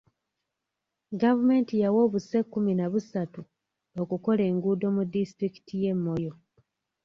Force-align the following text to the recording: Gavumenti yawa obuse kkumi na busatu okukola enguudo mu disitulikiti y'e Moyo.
Gavumenti 1.21 1.73
yawa 1.83 1.99
obuse 2.05 2.37
kkumi 2.43 2.73
na 2.75 2.85
busatu 2.93 3.41
okukola 4.01 4.41
enguudo 4.51 4.87
mu 4.95 5.03
disitulikiti 5.11 5.73
y'e 5.83 5.93
Moyo. 6.03 6.33